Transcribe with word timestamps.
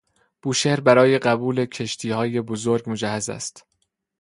بوشهر 0.41 0.79
برای 0.79 1.19
قبول 1.19 1.65
کشتیهای 1.65 2.41
بزرگ 2.41 2.89
مجهز 2.89 3.29
است. 3.29 3.65